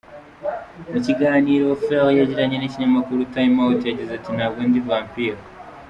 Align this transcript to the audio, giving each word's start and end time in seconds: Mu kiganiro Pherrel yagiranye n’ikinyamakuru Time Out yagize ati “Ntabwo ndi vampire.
Mu 0.91 0.99
kiganiro 1.05 1.65
Pherrel 1.83 2.17
yagiranye 2.19 2.55
n’ikinyamakuru 2.57 3.27
Time 3.33 3.57
Out 3.63 3.81
yagize 3.85 4.11
ati 4.15 4.29
“Ntabwo 4.35 4.59
ndi 4.67 4.79
vampire. 4.87 5.41